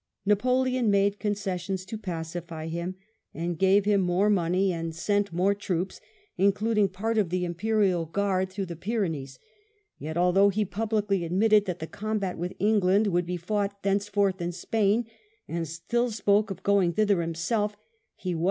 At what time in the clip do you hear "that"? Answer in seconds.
11.65-11.77